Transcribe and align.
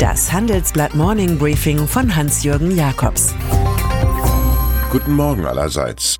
Das 0.00 0.32
Handelsblatt 0.32 0.94
Morning 0.94 1.36
Briefing 1.36 1.86
von 1.86 2.16
Hans-Jürgen 2.16 2.74
Jakobs. 2.74 3.34
Guten 4.90 5.12
Morgen 5.12 5.44
allerseits. 5.44 6.16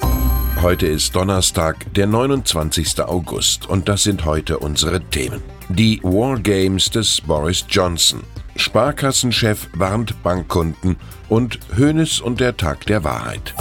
Heute 0.60 0.86
ist 0.86 1.16
Donnerstag, 1.16 1.94
der 1.94 2.06
29. 2.06 3.00
August 3.00 3.66
und 3.70 3.88
das 3.88 4.02
sind 4.02 4.26
heute 4.26 4.58
unsere 4.58 5.00
Themen. 5.00 5.42
Die 5.70 5.98
Wargames 6.02 6.90
des 6.90 7.22
Boris 7.22 7.64
Johnson. 7.70 8.20
Sparkassenchef 8.54 9.70
warnt 9.72 10.22
Bankkunden 10.22 10.96
und 11.30 11.58
Hönes 11.74 12.20
und 12.20 12.38
der 12.38 12.58
Tag 12.58 12.84
der 12.84 13.02
Wahrheit. 13.02 13.54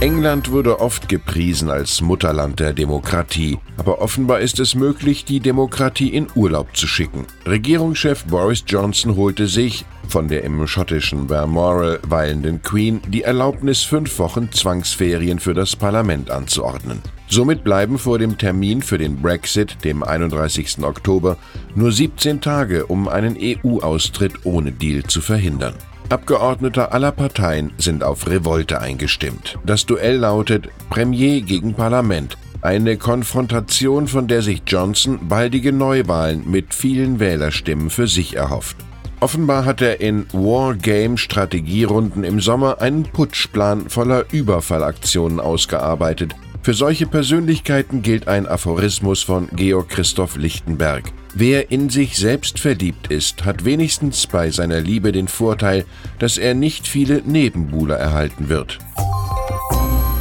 England 0.00 0.50
wurde 0.50 0.80
oft 0.80 1.08
gepriesen 1.08 1.70
als 1.70 2.00
Mutterland 2.00 2.60
der 2.60 2.72
Demokratie, 2.72 3.58
aber 3.76 4.02
offenbar 4.02 4.40
ist 4.40 4.58
es 4.58 4.74
möglich, 4.74 5.24
die 5.24 5.40
Demokratie 5.40 6.08
in 6.08 6.26
Urlaub 6.34 6.76
zu 6.76 6.86
schicken. 6.86 7.26
Regierungschef 7.46 8.24
Boris 8.24 8.64
Johnson 8.66 9.16
holte 9.16 9.46
sich 9.46 9.86
von 10.08 10.28
der 10.28 10.44
im 10.44 10.66
schottischen 10.66 11.28
Balmoral 11.28 12.00
weilenden 12.06 12.60
Queen 12.60 13.00
die 13.08 13.22
Erlaubnis, 13.22 13.82
fünf 13.82 14.18
Wochen 14.18 14.52
Zwangsferien 14.52 15.38
für 15.38 15.54
das 15.54 15.76
Parlament 15.76 16.30
anzuordnen. 16.30 17.00
Somit 17.28 17.64
bleiben 17.64 17.98
vor 17.98 18.18
dem 18.18 18.36
Termin 18.36 18.82
für 18.82 18.98
den 18.98 19.22
Brexit, 19.22 19.84
dem 19.84 20.02
31. 20.02 20.82
Oktober, 20.82 21.38
nur 21.74 21.92
17 21.92 22.40
Tage, 22.40 22.86
um 22.86 23.08
einen 23.08 23.38
EU-Austritt 23.40 24.44
ohne 24.44 24.72
Deal 24.72 25.04
zu 25.04 25.20
verhindern. 25.20 25.74
Abgeordnete 26.10 26.92
aller 26.92 27.12
Parteien 27.12 27.72
sind 27.78 28.04
auf 28.04 28.26
Revolte 28.28 28.80
eingestimmt. 28.80 29.58
Das 29.64 29.86
Duell 29.86 30.16
lautet 30.16 30.68
Premier 30.90 31.40
gegen 31.40 31.74
Parlament. 31.74 32.36
Eine 32.60 32.96
Konfrontation, 32.96 34.06
von 34.06 34.28
der 34.28 34.42
sich 34.42 34.62
Johnson 34.66 35.28
baldige 35.28 35.72
Neuwahlen 35.72 36.50
mit 36.50 36.74
vielen 36.74 37.20
Wählerstimmen 37.20 37.90
für 37.90 38.06
sich 38.06 38.36
erhofft. 38.36 38.76
Offenbar 39.24 39.64
hat 39.64 39.80
er 39.80 40.02
in 40.02 40.26
Wargame-Strategierunden 40.34 42.24
im 42.24 42.40
Sommer 42.40 42.82
einen 42.82 43.04
Putschplan 43.04 43.88
voller 43.88 44.26
Überfallaktionen 44.30 45.40
ausgearbeitet, 45.40 46.34
für 46.60 46.74
solche 46.74 47.06
Persönlichkeiten 47.06 48.02
gilt 48.02 48.28
ein 48.28 48.46
Aphorismus 48.46 49.22
von 49.22 49.48
Georg 49.56 49.88
Christoph 49.88 50.36
Lichtenberg. 50.36 51.10
Wer 51.32 51.70
in 51.70 51.88
sich 51.88 52.18
selbst 52.18 52.58
verliebt 52.58 53.06
ist, 53.06 53.46
hat 53.46 53.64
wenigstens 53.64 54.26
bei 54.26 54.50
seiner 54.50 54.82
Liebe 54.82 55.10
den 55.10 55.28
Vorteil, 55.28 55.86
dass 56.18 56.36
er 56.36 56.52
nicht 56.52 56.86
viele 56.86 57.22
Nebenbuhler 57.22 57.96
erhalten 57.96 58.50
wird. 58.50 58.78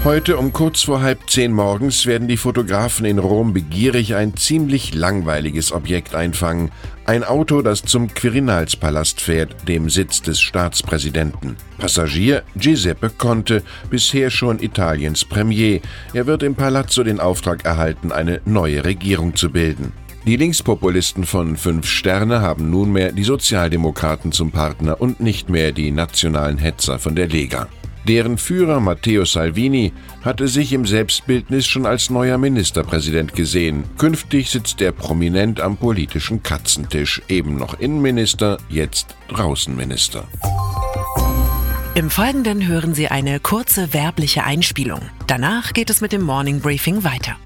Heute 0.04 0.36
um 0.36 0.52
kurz 0.52 0.82
vor 0.82 1.02
halb 1.02 1.30
zehn 1.30 1.54
morgens 1.54 2.06
werden 2.06 2.28
die 2.28 2.36
Fotografen 2.36 3.06
in 3.06 3.20
Rom 3.20 3.54
begierig 3.54 4.16
ein 4.16 4.36
ziemlich 4.36 4.94
langweiliges 4.94 5.72
Objekt 5.72 6.14
einfangen. 6.14 6.72
Ein 7.06 7.24
Auto, 7.24 7.62
das 7.62 7.84
zum 7.84 8.14
Quirinalspalast 8.14 9.22
fährt, 9.22 9.66
dem 9.66 9.90
Sitz 9.90 10.22
des 10.22 10.42
Staatspräsidenten. 10.42 11.56
Passagier 11.78 12.44
Giuseppe 12.58 13.12
Conte, 13.12 13.64
bisher 13.90 14.30
schon 14.30 14.60
Italiens 14.60 15.24
Premier. 15.24 15.80
Er 16.14 16.28
wird 16.28 16.44
im 16.44 16.56
Palazzo 16.56 17.06
den 17.06 17.22
Auftrag 17.22 17.64
erhalten, 17.64 18.12
eine 18.12 18.42
neue 18.44 18.84
Regierung 18.84 19.38
zu 19.38 19.52
bilden. 19.52 19.94
Die 20.26 20.36
Linkspopulisten 20.36 21.24
von 21.24 21.56
Fünf 21.56 21.88
Sterne 21.88 22.42
haben 22.42 22.70
nunmehr 22.70 23.14
die 23.14 23.24
Sozialdemokraten 23.24 24.34
zum 24.34 24.52
Partner 24.52 25.00
und 25.00 25.22
nicht 25.22 25.50
mehr 25.50 25.72
die 25.72 25.92
nationalen 25.92 26.58
Hetzer 26.58 27.00
von 27.00 27.16
der 27.16 27.30
Lega. 27.30 27.70
Deren 28.08 28.38
Führer 28.38 28.82
Matteo 28.82 29.24
Salvini 29.24 29.94
hatte 30.24 30.48
sich 30.50 30.74
im 30.74 30.86
Selbstbildnis 30.86 31.66
schon 31.66 31.86
als 31.86 32.10
neuer 32.10 32.38
Ministerpräsident 32.38 33.34
gesehen. 33.34 33.86
Künftig 33.98 34.50
sitzt 34.50 34.82
er 34.82 34.92
prominent 34.92 35.62
am 35.62 35.78
politischen 35.78 36.44
Katzentisch, 36.44 37.22
eben 37.30 37.56
noch 37.56 37.80
Innenminister, 37.80 38.58
jetzt 38.70 39.16
Draußenminister. 39.30 40.26
Im 41.96 42.10
Folgenden 42.10 42.68
hören 42.68 42.94
Sie 42.94 43.08
eine 43.08 43.40
kurze 43.40 43.94
werbliche 43.94 44.44
Einspielung. 44.44 45.02
Danach 45.28 45.74
geht 45.74 45.90
es 45.90 46.02
mit 46.02 46.12
dem 46.12 46.24
Morning 46.24 46.60
Briefing 46.60 47.04
weiter. 47.04 47.38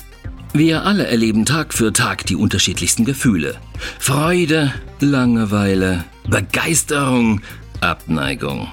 Wir 0.53 0.85
alle 0.85 1.05
erleben 1.05 1.45
Tag 1.45 1.73
für 1.73 1.93
Tag 1.93 2.25
die 2.25 2.35
unterschiedlichsten 2.35 3.05
Gefühle. 3.05 3.57
Freude, 3.99 4.73
Langeweile, 5.01 6.05
Begeisterung, 6.27 7.41
Abneigung. 7.81 8.69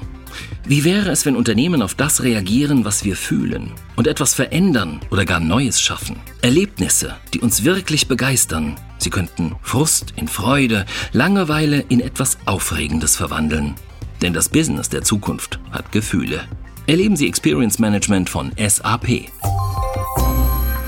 Wie 0.66 0.84
wäre 0.84 1.10
es, 1.10 1.26
wenn 1.26 1.36
Unternehmen 1.36 1.82
auf 1.82 1.94
das 1.94 2.22
reagieren, 2.22 2.84
was 2.84 3.04
wir 3.04 3.16
fühlen 3.16 3.72
und 3.96 4.06
etwas 4.06 4.34
verändern 4.34 5.00
oder 5.10 5.24
gar 5.24 5.40
Neues 5.40 5.80
schaffen? 5.80 6.16
Erlebnisse, 6.42 7.16
die 7.32 7.40
uns 7.40 7.64
wirklich 7.64 8.08
begeistern. 8.08 8.76
Sie 8.98 9.10
könnten 9.10 9.56
Frust 9.62 10.14
in 10.16 10.28
Freude, 10.28 10.86
Langeweile 11.12 11.80
in 11.88 12.00
etwas 12.00 12.38
Aufregendes 12.46 13.16
verwandeln. 13.16 13.74
Denn 14.22 14.32
das 14.32 14.48
Business 14.48 14.88
der 14.88 15.02
Zukunft 15.02 15.58
hat 15.70 15.92
Gefühle. 15.92 16.42
Erleben 16.86 17.16
Sie 17.16 17.26
Experience 17.26 17.78
Management 17.78 18.28
von 18.28 18.52
SAP. 18.56 19.28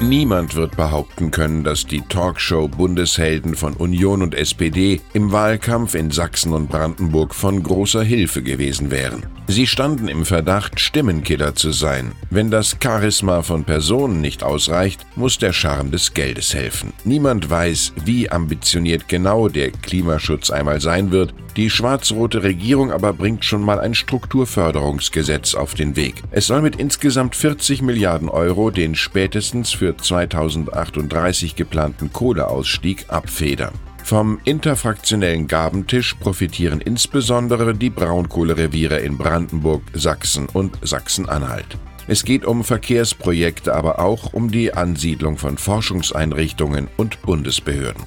Niemand 0.01 0.55
wird 0.55 0.77
behaupten 0.77 1.31
können, 1.31 1.65
dass 1.65 1.87
die 1.87 2.03
Talkshow-Bundeshelden 2.03 3.55
von 3.55 3.73
Union 3.73 4.21
und 4.21 4.34
SPD 4.34 5.01
im 5.15 5.33
Wahlkampf 5.33 5.95
in 5.95 6.11
Sachsen 6.11 6.53
und 6.53 6.69
Brandenburg 6.69 7.34
von 7.34 7.62
großer 7.62 8.03
Hilfe 8.03 8.43
gewesen 8.43 8.91
wären. 8.91 9.25
Sie 9.49 9.67
standen 9.67 10.09
im 10.09 10.27
Verdacht, 10.27 10.81
Stimmenkiller 10.81 11.55
zu 11.55 11.71
sein. 11.71 12.12
Wenn 12.31 12.51
das 12.51 12.77
Charisma 12.83 13.43
von 13.43 13.65
Personen 13.65 14.21
nicht 14.21 14.43
ausreicht, 14.43 15.06
muss 15.15 15.39
der 15.39 15.55
Charme 15.55 15.93
des 15.93 16.12
Geldes 16.12 16.53
helfen. 16.53 16.93
Niemand 17.05 17.49
weiß, 17.49 17.95
wie 18.05 18.29
ambitioniert 18.29 19.09
genau 19.09 19.49
der 19.49 19.71
Klimaschutz 19.71 20.51
einmal 20.51 20.81
sein 20.81 21.11
wird. 21.11 21.33
Die 21.56 21.71
schwarz-rote 21.71 22.43
Regierung 22.43 22.91
aber 22.91 23.15
bringt 23.15 23.45
schon 23.45 23.62
mal 23.62 23.81
ein 23.81 23.95
Strukturförderungsgesetz 23.95 25.55
auf 25.55 25.73
den 25.73 25.97
Weg. 25.97 26.23
Es 26.33 26.49
soll 26.49 26.61
mit 26.61 26.77
insgesamt 26.77 27.35
40 27.35 27.81
Milliarden 27.81 28.29
Euro 28.29 28.71
den 28.71 28.95
spätestens 28.95 29.71
für 29.87 29.97
2038 29.97 31.55
geplanten 31.55 32.13
Kohleausstieg 32.13 33.05
abfedern. 33.09 33.73
Vom 34.03 34.41
interfraktionellen 34.43 35.47
Gabentisch 35.47 36.15
profitieren 36.15 36.81
insbesondere 36.81 37.73
die 37.73 37.91
Braunkohlereviere 37.91 38.99
in 38.99 39.17
Brandenburg, 39.17 39.83
Sachsen 39.93 40.49
und 40.53 40.77
Sachsen-Anhalt. 40.83 41.79
Es 42.09 42.25
geht 42.25 42.45
um 42.45 42.65
Verkehrsprojekte, 42.65 43.75
aber 43.75 44.01
auch 44.01 44.33
um 44.33 44.51
die 44.51 44.75
Ansiedlung 44.75 45.39
von 45.39 45.57
Forschungseinrichtungen 45.57 46.89
und 46.97 47.23
Bundesbehörden. 47.23 48.03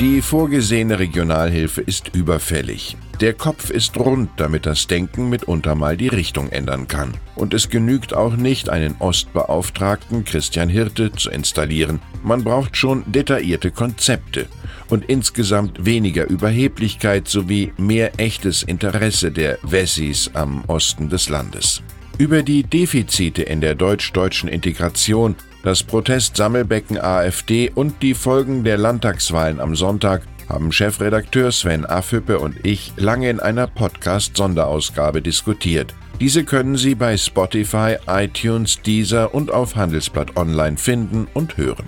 Die 0.00 0.22
vorgesehene 0.22 0.98
Regionalhilfe 0.98 1.82
ist 1.82 2.16
überfällig. 2.16 2.96
Der 3.20 3.32
Kopf 3.32 3.70
ist 3.70 3.96
rund, 3.96 4.28
damit 4.36 4.66
das 4.66 4.88
Denken 4.88 5.30
mitunter 5.30 5.74
mal 5.74 5.96
die 5.96 6.08
Richtung 6.08 6.50
ändern 6.50 6.86
kann. 6.86 7.14
Und 7.34 7.54
es 7.54 7.70
genügt 7.70 8.12
auch 8.12 8.36
nicht, 8.36 8.68
einen 8.68 8.94
Ostbeauftragten 8.98 10.26
Christian 10.26 10.68
Hirte 10.68 11.10
zu 11.12 11.30
installieren. 11.30 12.00
Man 12.22 12.44
braucht 12.44 12.76
schon 12.76 13.10
detaillierte 13.10 13.70
Konzepte 13.70 14.46
und 14.90 15.06
insgesamt 15.06 15.86
weniger 15.86 16.28
Überheblichkeit 16.28 17.26
sowie 17.26 17.72
mehr 17.78 18.20
echtes 18.20 18.62
Interesse 18.62 19.32
der 19.32 19.58
Wessis 19.62 20.30
am 20.34 20.62
Osten 20.66 21.08
des 21.08 21.30
Landes. 21.30 21.82
Über 22.18 22.42
die 22.42 22.64
Defizite 22.64 23.42
in 23.42 23.62
der 23.62 23.74
deutsch-deutschen 23.74 24.50
Integration 24.50 25.36
das 25.62 25.82
Protestsammelbecken 25.82 26.98
AfD 26.98 27.70
und 27.74 28.02
die 28.02 28.14
Folgen 28.14 28.62
der 28.62 28.76
Landtagswahlen 28.76 29.58
am 29.58 29.74
Sonntag 29.74 30.22
haben 30.48 30.72
Chefredakteur 30.72 31.52
Sven 31.52 31.84
Affüppe 31.84 32.38
und 32.38 32.64
ich 32.64 32.92
lange 32.96 33.30
in 33.30 33.40
einer 33.40 33.66
Podcast-Sonderausgabe 33.66 35.22
diskutiert. 35.22 35.94
Diese 36.20 36.44
können 36.44 36.76
Sie 36.76 36.94
bei 36.94 37.16
Spotify, 37.16 37.96
iTunes, 38.06 38.80
Deezer 38.80 39.34
und 39.34 39.50
auf 39.50 39.76
Handelsblatt 39.76 40.36
Online 40.36 40.76
finden 40.76 41.28
und 41.34 41.56
hören. 41.56 41.86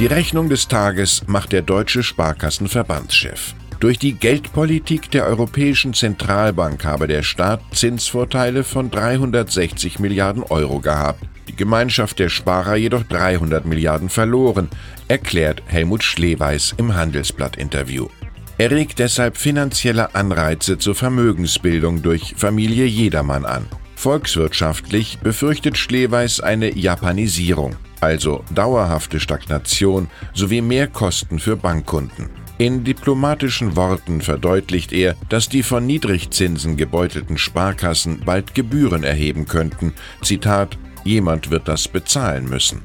Die 0.00 0.06
Rechnung 0.06 0.48
des 0.48 0.66
Tages 0.66 1.22
macht 1.28 1.52
der 1.52 1.62
deutsche 1.62 2.02
Sparkassenverbandschef. 2.02 3.54
Durch 3.84 3.98
die 3.98 4.14
Geldpolitik 4.14 5.10
der 5.10 5.26
Europäischen 5.26 5.92
Zentralbank 5.92 6.86
habe 6.86 7.06
der 7.06 7.22
Staat 7.22 7.60
Zinsvorteile 7.74 8.64
von 8.64 8.90
360 8.90 9.98
Milliarden 9.98 10.42
Euro 10.42 10.80
gehabt 10.80 11.22
die 11.48 11.54
Gemeinschaft 11.54 12.18
der 12.18 12.30
Sparer 12.30 12.76
jedoch 12.76 13.02
300 13.02 13.66
Milliarden 13.66 14.08
verloren, 14.08 14.70
erklärt 15.06 15.62
Helmut 15.66 16.02
Schleweis 16.02 16.74
im 16.78 16.94
Handelsblatt-Interview. 16.94 18.08
Er 18.56 18.70
regt 18.70 19.00
deshalb 19.00 19.36
finanzielle 19.36 20.14
Anreize 20.14 20.78
zur 20.78 20.94
Vermögensbildung 20.94 22.00
durch 22.00 22.32
Familie 22.38 22.86
Jedermann 22.86 23.44
an. 23.44 23.66
Volkswirtschaftlich 23.96 25.18
befürchtet 25.18 25.76
Schleweis 25.76 26.40
eine 26.40 26.74
Japanisierung, 26.74 27.76
also 28.00 28.42
dauerhafte 28.54 29.20
Stagnation 29.20 30.08
sowie 30.32 30.62
mehr 30.62 30.86
Kosten 30.86 31.38
für 31.38 31.58
Bankkunden. 31.58 32.43
In 32.56 32.84
diplomatischen 32.84 33.74
Worten 33.74 34.20
verdeutlicht 34.20 34.92
er, 34.92 35.16
dass 35.28 35.48
die 35.48 35.64
von 35.64 35.86
Niedrigzinsen 35.86 36.76
gebeutelten 36.76 37.36
Sparkassen 37.36 38.20
bald 38.24 38.54
Gebühren 38.54 39.02
erheben 39.02 39.46
könnten. 39.46 39.92
Zitat 40.22 40.78
Jemand 41.04 41.50
wird 41.50 41.66
das 41.68 41.88
bezahlen 41.88 42.48
müssen. 42.48 42.80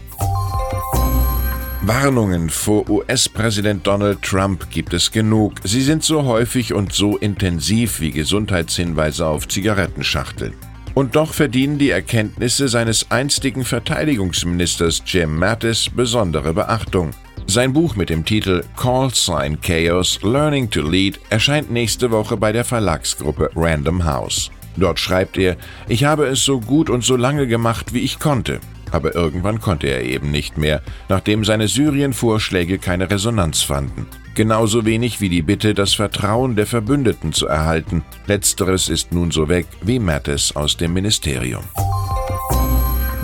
Warnungen 1.81 2.50
vor 2.50 2.89
US-Präsident 2.89 3.88
Donald 3.88 4.21
Trump 4.24 4.69
gibt 4.69 4.94
es 4.94 5.12
genug. 5.12 5.54
Sie 5.63 5.81
sind 5.81 6.04
so 6.04 6.24
häufig 6.24 6.74
und 6.74 6.92
so 6.92 7.18
intensiv 7.18 8.01
wie 8.01 8.12
Gesundheitshinweise 8.12 9.25
auf 9.25 9.48
Zigarettenschachteln. 9.48 10.54
Und 10.95 11.16
doch 11.16 11.33
verdienen 11.33 11.77
die 11.77 11.92
Erkenntnisse 11.92 12.68
seines 12.68 13.12
einstigen 13.12 13.63
Verteidigungsministers 13.63 15.04
Jim 15.06 15.38
Mattis 15.38 15.89
besondere 15.89 16.54
Beachtung. 16.54 17.12
Sein 17.50 17.74
Buch 17.74 17.96
mit 17.96 18.12
dem 18.12 18.25
Titel 18.25 18.63
Call 18.78 19.12
Sign 19.12 19.60
Chaos 19.60 20.19
Learning 20.22 20.69
to 20.69 20.88
Lead 20.88 21.19
erscheint 21.31 21.72
nächste 21.72 22.12
Woche 22.12 22.38
bei 22.38 22.51
der 22.51 22.63
Verlagsgruppe 22.63 23.50
Random 23.56 24.06
House. 24.06 24.51
Dort 24.78 25.00
schreibt 25.00 25.36
er, 25.36 25.57
ich 25.88 26.04
habe 26.04 26.28
es 26.28 26.46
so 26.46 26.60
gut 26.60 26.92
und 26.92 27.04
so 27.04 27.16
lange 27.16 27.48
gemacht, 27.48 27.92
wie 27.92 28.01
ich 28.01 28.19
konnte. 28.19 28.60
Aber 28.92 29.16
irgendwann 29.16 29.60
konnte 29.60 29.88
er 29.88 30.04
eben 30.04 30.30
nicht 30.30 30.60
mehr, 30.60 30.84
nachdem 31.10 31.44
seine 31.44 31.68
Syrien-Vorschläge 31.68 32.78
keine 32.78 33.10
Resonanz 33.10 33.63
fanden. 33.63 34.06
Genauso 34.36 34.86
wenig 34.86 35.19
wie 35.19 35.30
die 35.30 35.42
Bitte, 35.42 35.74
das 35.74 35.95
Vertrauen 35.95 36.56
der 36.56 36.68
Verbündeten 36.68 37.34
zu 37.34 37.48
erhalten. 37.48 38.04
Letzteres 38.28 38.90
ist 38.90 39.12
nun 39.12 39.31
so 39.31 39.50
weg 39.50 39.66
wie 39.81 39.98
Mattis 39.98 40.56
aus 40.56 40.78
dem 40.78 40.94
Ministerium. 40.94 41.63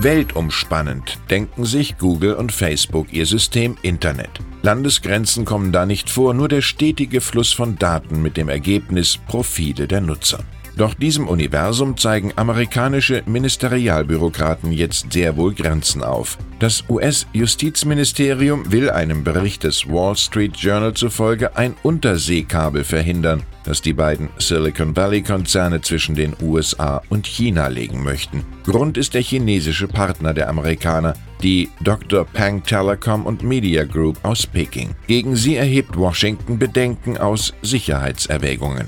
Weltumspannend 0.06 1.18
denken 1.32 1.66
sich 1.66 1.98
Google 1.98 2.36
und 2.36 2.52
Facebook 2.52 3.12
ihr 3.12 3.26
System 3.26 3.76
Internet. 3.82 4.30
Landesgrenzen 4.62 5.46
kommen 5.46 5.72
da 5.72 5.88
nicht 5.88 6.12
vor, 6.12 6.36
nur 6.36 6.48
der 6.48 6.62
stetige 6.62 7.22
Fluss 7.22 7.52
von 7.52 7.80
Daten 7.80 8.22
mit 8.22 8.38
dem 8.38 8.48
Ergebnis 8.48 9.18
Profile 9.18 9.88
der 9.88 10.02
Nutzer. 10.02 10.44
Doch 10.78 10.94
diesem 10.94 11.28
Universum 11.30 11.96
zeigen 11.96 12.34
amerikanische 12.36 13.24
Ministerialbürokraten 13.26 14.74
jetzt 14.74 15.14
sehr 15.14 15.38
wohl 15.38 15.54
Grenzen 15.54 16.04
auf. 16.04 16.38
Das 16.60 16.84
US-Justizministerium 16.90 18.72
will 18.72 18.90
einem 18.90 19.24
Bericht 19.24 19.64
des 19.64 19.88
Wall 19.88 20.18
Street 20.18 20.58
Journal 20.58 20.94
zufolge 20.94 21.56
ein 21.56 21.76
Unterseekabel 21.84 22.84
verhindern, 22.84 23.44
das 23.64 23.82
die 23.82 23.94
beiden 23.94 24.30
Silicon 24.38 24.96
Valley-Konzerne 24.96 25.80
zwischen 25.82 26.16
den 26.16 26.36
USA 26.42 27.02
und 27.10 27.26
China 27.26 27.68
legen 27.68 28.04
möchten. 28.04 28.44
Grund 28.66 28.98
ist 28.98 29.14
der 29.14 29.22
chinesische 29.22 29.88
Partner 29.88 30.34
der 30.34 30.50
Amerikaner, 30.50 31.14
die 31.42 31.70
Dr. 31.82 32.26
Pang 32.26 32.64
Telecom 32.64 33.26
und 33.26 33.44
Media 33.44 33.86
Group 33.86 34.18
aus 34.24 34.46
Peking. 34.46 34.96
Gegen 35.08 35.36
sie 35.36 35.56
erhebt 35.56 35.98
Washington 35.98 36.60
Bedenken 36.60 37.18
aus 37.18 37.54
Sicherheitserwägungen. 37.62 38.88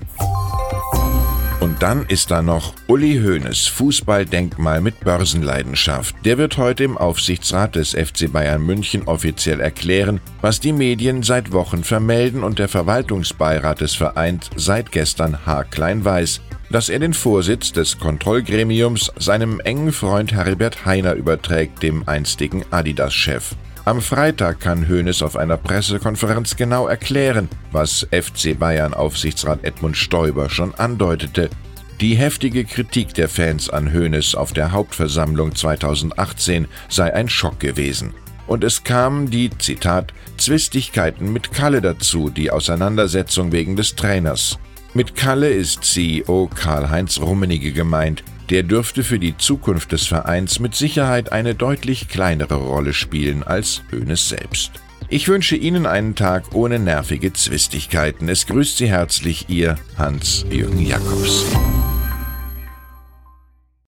Dann 1.79 2.07
ist 2.07 2.31
da 2.31 2.41
noch 2.41 2.73
Uli 2.87 3.21
Hoeneß, 3.21 3.67
Fußballdenkmal 3.67 4.81
mit 4.81 4.99
Börsenleidenschaft. 5.01 6.15
Der 6.25 6.39
wird 6.39 6.57
heute 6.57 6.83
im 6.83 6.97
Aufsichtsrat 6.97 7.75
des 7.75 7.91
FC 7.91 8.31
Bayern 8.33 8.63
München 8.63 9.03
offiziell 9.03 9.59
erklären, 9.59 10.19
was 10.41 10.59
die 10.59 10.73
Medien 10.73 11.21
seit 11.21 11.51
Wochen 11.51 11.83
vermelden 11.83 12.43
und 12.43 12.57
der 12.57 12.67
Verwaltungsbeirat 12.67 13.81
des 13.81 13.93
Vereins 13.93 14.49
seit 14.55 14.91
gestern 14.91 15.45
haarklein 15.45 16.03
weiß, 16.03 16.41
dass 16.71 16.89
er 16.89 16.97
den 16.97 17.13
Vorsitz 17.13 17.71
des 17.73 17.99
Kontrollgremiums 17.99 19.11
seinem 19.19 19.59
engen 19.59 19.91
Freund 19.91 20.31
Heribert 20.33 20.83
Heiner 20.83 21.13
überträgt, 21.13 21.83
dem 21.83 22.07
einstigen 22.07 22.65
Adidas-Chef. 22.71 23.55
Am 23.85 24.01
Freitag 24.01 24.61
kann 24.61 24.89
Hoeneß 24.89 25.21
auf 25.21 25.37
einer 25.37 25.57
Pressekonferenz 25.57 26.55
genau 26.55 26.87
erklären, 26.87 27.47
was 27.71 28.07
FC 28.11 28.57
Bayern 28.57 28.95
Aufsichtsrat 28.95 29.63
Edmund 29.63 29.95
Stoiber 29.95 30.49
schon 30.49 30.73
andeutete. 30.73 31.51
Die 31.99 32.15
heftige 32.15 32.63
Kritik 32.63 33.15
der 33.15 33.27
Fans 33.27 33.71
an 33.71 33.91
Hoeneß 33.91 34.35
auf 34.35 34.53
der 34.53 34.71
Hauptversammlung 34.71 35.55
2018 35.55 36.67
sei 36.89 37.11
ein 37.11 37.27
Schock 37.27 37.59
gewesen. 37.59 38.13
Und 38.45 38.63
es 38.63 38.83
kamen 38.83 39.31
die, 39.31 39.49
Zitat, 39.57 40.13
Zwistigkeiten 40.37 41.33
mit 41.33 41.51
Kalle 41.51 41.81
dazu, 41.81 42.29
die 42.29 42.51
Auseinandersetzung 42.51 43.51
wegen 43.51 43.75
des 43.75 43.95
Trainers. 43.95 44.59
Mit 44.93 45.15
Kalle 45.15 45.49
ist 45.49 45.85
CEO 45.85 46.51
Karl-Heinz 46.53 47.19
Rummenigge 47.19 47.71
gemeint, 47.71 48.23
der 48.51 48.61
dürfte 48.61 49.03
für 49.03 49.17
die 49.17 49.35
Zukunft 49.35 49.91
des 49.91 50.05
Vereins 50.05 50.59
mit 50.59 50.75
Sicherheit 50.75 51.31
eine 51.31 51.55
deutlich 51.55 52.09
kleinere 52.09 52.57
Rolle 52.57 52.93
spielen 52.93 53.41
als 53.41 53.81
Hoeneß 53.91 54.29
selbst. 54.29 54.71
Ich 55.09 55.29
wünsche 55.29 55.55
Ihnen 55.55 55.85
einen 55.85 56.15
Tag 56.15 56.53
ohne 56.53 56.79
nervige 56.79 57.31
Zwistigkeiten. 57.31 58.27
Es 58.27 58.45
grüßt 58.45 58.77
Sie 58.77 58.89
herzlich 58.89 59.47
Ihr 59.47 59.77
Hans-Jürgen 59.97 60.85
Jakobs. 60.85 61.45